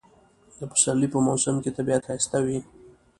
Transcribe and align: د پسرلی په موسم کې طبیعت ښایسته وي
د 0.57 0.59
پسرلی 0.71 1.07
په 1.13 1.19
موسم 1.27 1.55
کې 1.63 1.75
طبیعت 1.77 2.01
ښایسته 2.07 2.37
وي 2.45 2.59